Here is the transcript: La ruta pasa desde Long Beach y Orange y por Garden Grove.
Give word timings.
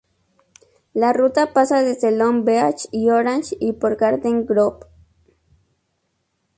La 0.95 1.13
ruta 1.13 1.53
pasa 1.53 1.83
desde 1.83 2.09
Long 2.09 2.43
Beach 2.43 2.87
y 2.91 3.11
Orange 3.11 3.55
y 3.59 3.73
por 3.73 3.97
Garden 3.97 4.47
Grove. 4.47 4.87